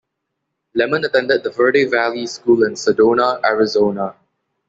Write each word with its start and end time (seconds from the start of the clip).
Lemmon 0.75 1.05
attended 1.05 1.43
the 1.43 1.51
Verde 1.51 1.85
Valley 1.85 2.25
School 2.25 2.63
in 2.63 2.73
Sedona, 2.73 3.39
Arizona. 3.45 4.15